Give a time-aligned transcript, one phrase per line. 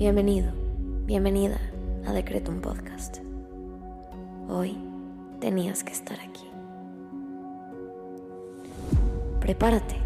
[0.00, 0.50] Bienvenido,
[1.04, 1.58] bienvenida
[2.06, 3.18] a Decretum Podcast.
[4.48, 4.78] Hoy
[5.40, 6.50] tenías que estar aquí.
[9.40, 9.96] Prepárate,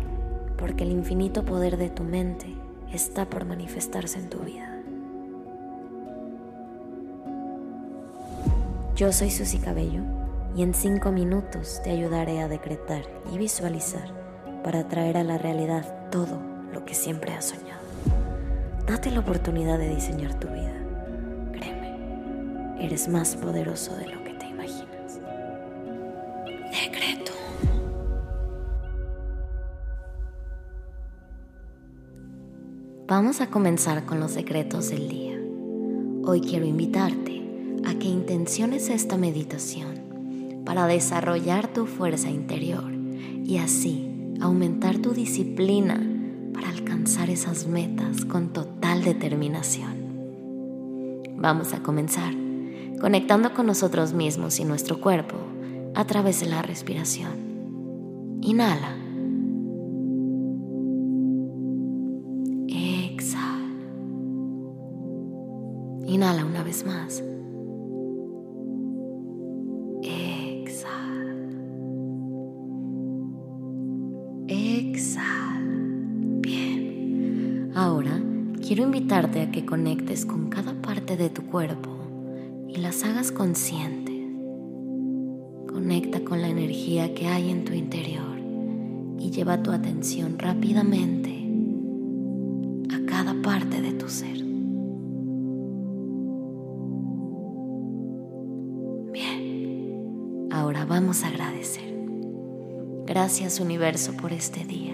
[0.58, 2.53] porque el infinito poder de tu mente
[2.93, 4.83] está por manifestarse en tu vida.
[8.97, 10.03] Yo soy Susy Cabello
[10.56, 14.13] y en cinco minutos te ayudaré a decretar y visualizar
[14.65, 16.41] para traer a la realidad todo
[16.73, 17.84] lo que siempre has soñado.
[18.87, 20.74] Date la oportunidad de diseñar tu vida.
[21.52, 25.20] Créeme, eres más poderoso de lo que te imaginas.
[26.70, 27.33] Decreto.
[33.06, 35.39] Vamos a comenzar con los secretos del día.
[36.27, 37.42] Hoy quiero invitarte
[37.87, 42.92] a que intenciones esta meditación para desarrollar tu fuerza interior
[43.45, 44.11] y así
[44.42, 46.14] aumentar tu disciplina
[46.84, 50.05] alcanzar esas metas con total determinación.
[51.39, 52.34] Vamos a comenzar
[53.00, 55.36] conectando con nosotros mismos y nuestro cuerpo
[55.94, 58.39] a través de la respiración.
[58.42, 58.97] Inhala.
[62.69, 63.72] Exhala.
[66.06, 67.25] Inhala una vez más.
[70.03, 71.34] Exhala.
[74.48, 75.34] Exhala.
[77.75, 78.22] Ahora
[78.64, 81.91] quiero invitarte a que conectes con cada parte de tu cuerpo
[82.69, 84.14] y las hagas conscientes.
[85.66, 88.39] Conecta con la energía que hay en tu interior
[89.19, 91.48] y lleva tu atención rápidamente
[92.94, 94.36] a cada parte de tu ser.
[99.12, 101.92] Bien, ahora vamos a agradecer.
[103.05, 104.94] Gracias universo por este día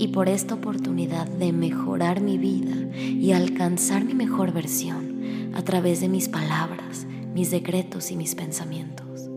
[0.00, 6.00] y por esta oportunidad de mejorar mi vida y alcanzar mi mejor versión a través
[6.00, 9.28] de mis palabras, mis decretos y mis pensamientos.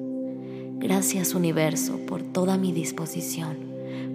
[0.78, 3.58] Gracias universo por toda mi disposición,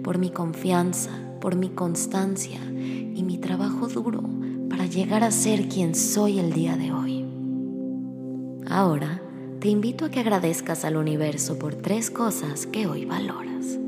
[0.03, 4.23] por mi confianza, por mi constancia y mi trabajo duro
[4.71, 7.25] para llegar a ser quien soy el día de hoy.
[8.67, 9.21] Ahora
[9.59, 13.78] te invito a que agradezcas al universo por tres cosas que hoy valoras.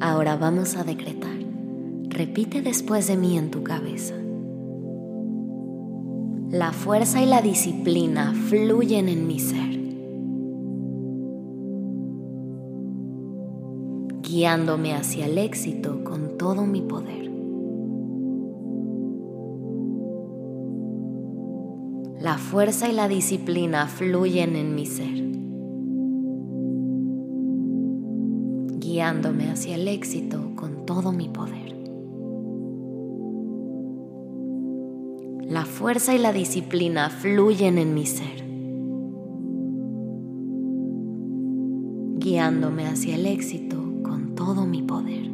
[0.00, 1.36] Ahora vamos a decretar.
[2.08, 4.14] Repite después de mí en tu cabeza.
[6.48, 9.78] La fuerza y la disciplina fluyen en mi ser,
[14.22, 17.30] guiándome hacia el éxito con todo mi poder.
[22.20, 25.39] La fuerza y la disciplina fluyen en mi ser
[29.00, 31.74] guiándome hacia el éxito con todo mi poder.
[35.50, 38.44] La fuerza y la disciplina fluyen en mi ser,
[42.18, 45.30] guiándome hacia el éxito con todo mi poder.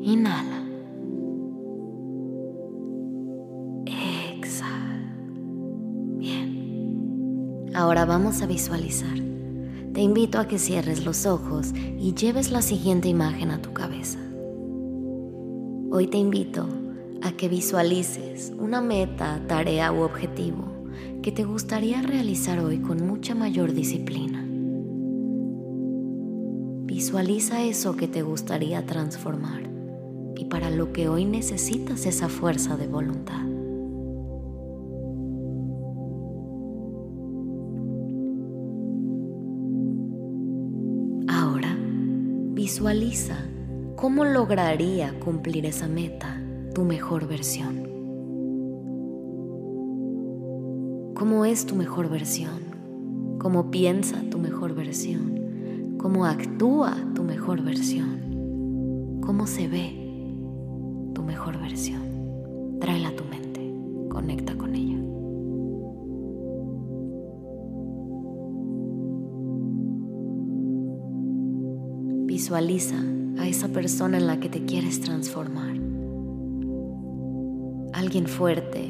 [0.00, 0.73] Inhala.
[7.84, 9.14] Ahora vamos a visualizar
[9.92, 14.18] te invito a que cierres los ojos y lleves la siguiente imagen a tu cabeza.
[15.90, 16.66] Hoy te invito
[17.20, 20.64] a que visualices una meta, tarea u objetivo
[21.22, 24.42] que te gustaría realizar hoy con mucha mayor disciplina.
[26.86, 29.62] Visualiza eso que te gustaría transformar
[30.36, 33.53] y para lo que hoy necesitas esa fuerza de voluntad.
[42.64, 43.36] Visualiza
[43.94, 46.40] cómo lograría cumplir esa meta
[46.74, 47.82] tu mejor versión.
[51.14, 53.36] ¿Cómo es tu mejor versión?
[53.38, 55.98] ¿Cómo piensa tu mejor versión?
[55.98, 59.20] ¿Cómo actúa tu mejor versión?
[59.20, 59.90] ¿Cómo se ve
[61.14, 62.78] tu mejor versión?
[62.80, 63.74] Tráela a tu mente,
[64.08, 65.13] conecta con ella.
[72.54, 73.02] Visualiza
[73.38, 75.74] a esa persona en la que te quieres transformar.
[77.92, 78.80] alguien fuerte,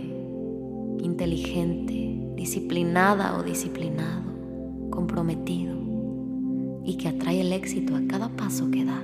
[0.99, 5.78] inteligente, disciplinada o disciplinado, comprometido
[6.84, 9.02] y que atrae el éxito a cada paso que da.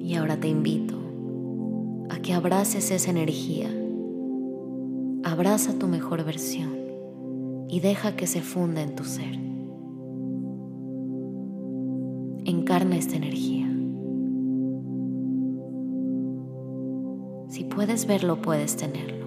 [0.00, 0.96] Y ahora te invito
[2.08, 3.68] a que abraces esa energía,
[5.22, 6.78] abraza tu mejor versión
[7.68, 9.49] y deja que se funda en tu ser.
[12.70, 13.66] Encarna esta energía.
[17.48, 19.26] Si puedes verlo, puedes tenerlo.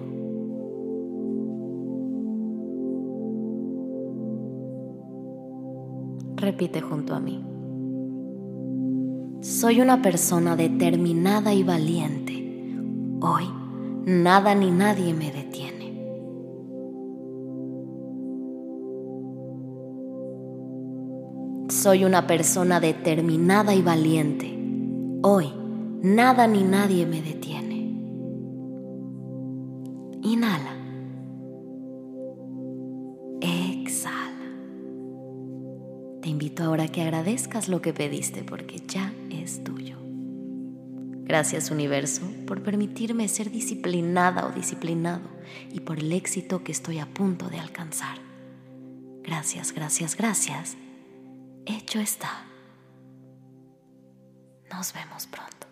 [6.36, 7.44] Repite junto a mí.
[9.42, 12.78] Soy una persona determinada y valiente.
[13.20, 13.44] Hoy
[14.06, 15.53] nada ni nadie me detiene.
[21.84, 24.58] Soy una persona determinada y valiente.
[25.20, 25.52] Hoy
[26.00, 27.74] nada ni nadie me detiene.
[30.22, 30.78] Inhala.
[33.42, 34.46] Exhala.
[36.22, 39.98] Te invito ahora a que agradezcas lo que pediste porque ya es tuyo.
[41.24, 45.28] Gracias universo por permitirme ser disciplinada o disciplinado
[45.70, 48.16] y por el éxito que estoy a punto de alcanzar.
[49.22, 50.78] Gracias, gracias, gracias
[51.66, 52.44] hecho está.
[54.70, 55.63] Nos vemos pronto.